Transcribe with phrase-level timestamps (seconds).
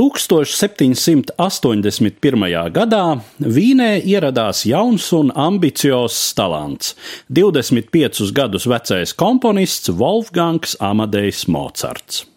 [0.00, 2.72] 1781.
[2.72, 6.96] gadā Vīnē ieradās jauns un ambiciozs talants-
[7.36, 12.29] 25 gadus vecais komponists Wolfgangs Amadejs Mocards.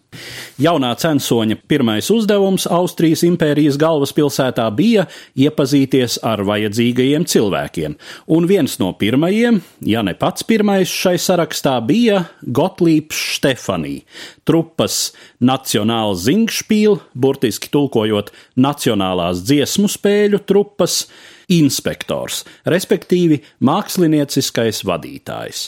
[0.62, 5.08] Jaunā censoņa pirmais uzdevums Austrijas impērijas galvaspilsētā bija
[5.40, 7.98] iepazīties ar vajadzīgajiem cilvēkiem,
[8.36, 14.04] un viens no pirmajiem, ja ne pats pirmais šai sarakstā, bija Gotlīps Štefanī,
[14.48, 15.12] trupas
[15.44, 21.06] Nacionāla Zingšpīl, burtiski tulkojot Nacionālās dziesmu spēļu trupas,
[21.54, 25.64] inspektors, respektīvi mākslinieckais vadītājs.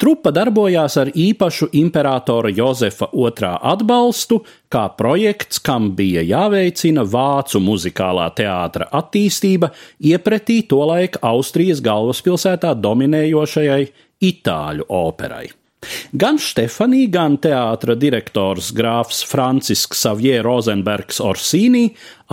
[0.00, 4.40] Trupa darbojās ar īpašu imperatora Jozefa II atbalstu,
[4.70, 13.82] kā projekts, kam bija jāveicina vācu muzikālā teātra attīstība iepretī tolaik Austrijas galvaspilsētā dominējošajai
[14.30, 15.48] itāļu operai.
[16.12, 21.86] Gan Stefanī, gan teātra direktors grāfs Francisks Savie Rozenbergs Orsīnī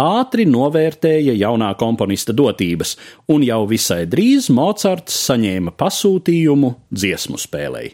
[0.04, 2.98] ātri novērtēja jaunā komponista dotības,
[3.32, 7.94] un jau visai drīz Mocards saņēma pasūtījumu dziesmu spēlei.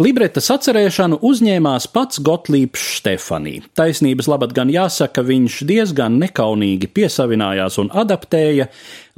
[0.00, 3.58] Libretas atcerēšanu uzņēmās pats Gotlīps Štefanī.
[3.76, 8.70] Taisnības labad gan jāsaka, viņš diezgan nekaunīgi piesavinājās un adaptēja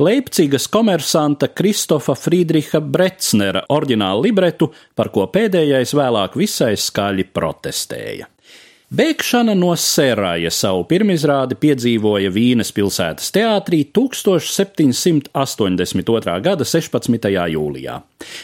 [0.02, 8.31] Leipcigas komersanta Kristofa Friedriha Brecnera oriģinālu libretu, par ko pēdējais vēlāk visai skaļi protestēja.
[8.92, 16.34] Bēgšana no Sēraja savu pirmizrādi piedzīvoja Vīnes pilsētas teātrī 1782.
[16.44, 17.30] gada 16.
[17.54, 17.94] jūlijā.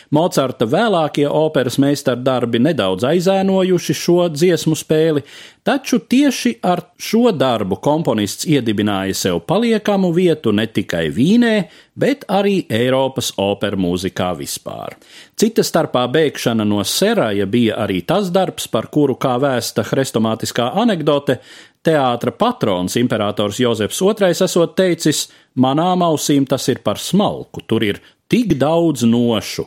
[0.08, 5.20] Mocarta vēlākie operas meistardarbi nedaudz aizēnojuši šo dziesmu spēli,
[5.69, 11.56] taču tieši ar šo darbu komponists iedibināja sev paliekamu vietu ne tikai Vīnē,
[11.92, 14.97] bet arī Eiropas operu mūzikā vispār.
[15.36, 21.36] Cita starpā bēgšana no Seraja bija arī tas darbs, par kuru, kā vēsta hrestomātiskā anekdote,
[21.84, 25.27] teātra patrons imperators Jozefs II esot teicis:
[25.60, 28.00] Manām ausīm tas ir par smalku, tur ir
[28.32, 29.66] tik daudz nošu.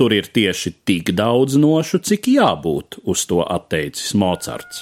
[0.00, 4.80] Tur ir tieši tik daudz nošu, cik jābūt, uz to atteicis Mocards.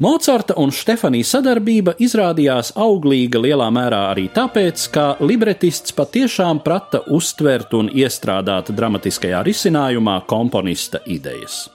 [0.00, 7.76] Mocarta un Stefanijas sadarbība izrādījās auglīga lielā mērā arī tāpēc, ka libretists patiešām prata uztvert
[7.76, 11.66] un iestrādāt dramatiskajā risinājumā komponista idejas.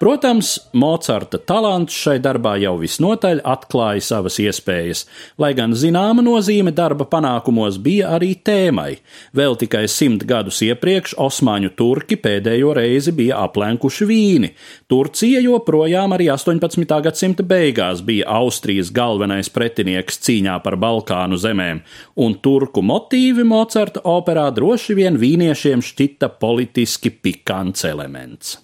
[0.00, 5.04] Protams, Mocarta talants šai darbā jau visnotaļ atklāja savas iespējas,
[5.38, 8.96] lai gan zināma nozīme darba panākumos bija arī tēmai.
[9.36, 14.52] Vēl tikai simt gadus iepriekš Osmaņu turki pēdējo reizi bija aplenkuši vīni.
[14.90, 16.98] Turcija joprojām arī 18.
[17.06, 21.84] gadsimta beigās bija Austrijas galvenais pretinieks cīņā par Balkānu zemēm,
[22.16, 28.58] un turku motīvi Mocarta operā droši vien vīniešiem šķita politiski pikants elements.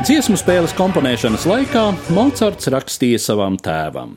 [0.00, 1.80] Dziesmu spēles komponēšanas laikā
[2.16, 4.14] Mocards rakstīja savam tēvam.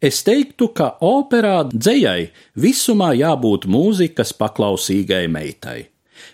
[0.00, 5.76] Es teiktu, ka operā dzējai visumā jābūt mūzikas paklausīgai meitai.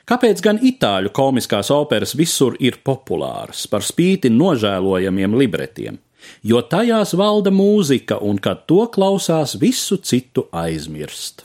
[0.06, 5.99] Kāpēc gan itāļu komiskās operas visur ir populāras, par spīti nožēlojamiem libretiem?
[6.46, 11.43] Jo tajās valda mūzika, un kad to klausās, visu citu aizmirst.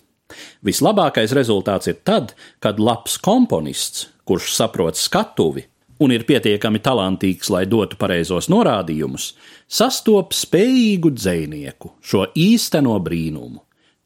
[0.62, 7.66] Vislabākais rezultāts ir tad, kad labs komponists, kurš saprot skatuvi, un ir pietiekami talantīgs, lai
[7.70, 9.34] dotu pareizos norādījumus,
[9.68, 13.62] sastopas spējīgu dzinieku, šo īsteno brīnumu.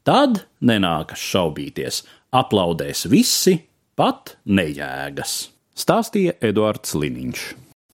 [0.07, 2.03] Tad nenākas šaubīties,
[2.33, 3.57] aplaudēs visi,
[3.99, 5.39] pat nejēgas,
[5.77, 7.49] stāstīja Eduards Liniņš.